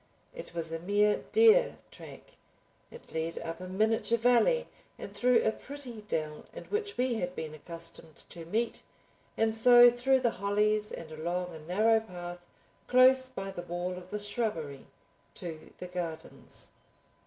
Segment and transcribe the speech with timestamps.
[0.33, 2.31] It was a mere deer track.
[2.89, 7.35] It led up a miniature valley and through a pretty dell in which we had
[7.35, 8.81] been accustomed to meet,
[9.37, 12.39] and so through the hollies and along a narrow path
[12.87, 14.87] close by the wall of the shrubbery
[15.35, 16.71] to the gardens.